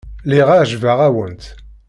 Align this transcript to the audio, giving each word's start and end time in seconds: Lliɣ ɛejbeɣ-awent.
Lliɣ 0.29 0.49
ɛejbeɣ-awent. 0.57 1.43